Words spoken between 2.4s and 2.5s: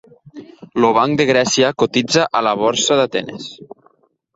a